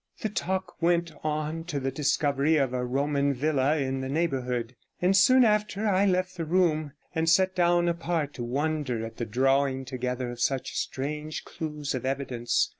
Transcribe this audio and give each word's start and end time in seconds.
64 0.15 0.29
The 0.29 0.33
talk 0.59 0.81
went 0.81 1.11
on 1.23 1.63
to 1.65 1.79
the 1.79 1.91
discovery 1.91 2.55
of 2.55 2.73
a 2.73 2.83
Roman 2.83 3.35
villa 3.35 3.77
in 3.77 4.01
the 4.01 4.09
neighbourhood; 4.09 4.75
and 4.99 5.15
soon 5.15 5.45
after 5.45 5.87
I 5.87 6.07
left 6.07 6.37
the 6.37 6.43
room, 6.45 6.93
and 7.13 7.29
sat 7.29 7.53
down 7.53 7.87
apart 7.87 8.33
to 8.33 8.43
wonder 8.43 9.05
at 9.05 9.17
the 9.17 9.27
drawing 9.27 9.85
together 9.85 10.31
of 10.31 10.39
such 10.41 10.73
strange 10.75 11.43
clues 11.45 11.93
of 11.93 12.03
evidence. 12.03 12.69